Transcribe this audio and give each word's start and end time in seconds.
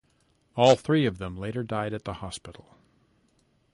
All 0.55 0.75
three 0.75 1.05
of 1.05 1.19
them 1.19 1.37
later 1.37 1.61
died 1.61 1.93
at 1.93 2.05
the 2.05 2.13
hospital. 2.25 2.75